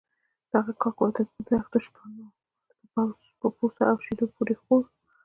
دغه 0.53 0.71
کاک 0.81 0.95
به 1.01 1.07
د 1.17 1.19
دښتو 1.57 1.77
شپنو 1.85 2.25
په 3.39 3.47
پوڅه 3.55 3.83
او 3.91 3.97
شيدو 4.05 4.25
پورې 4.35 4.55
خوړ. 4.61 4.81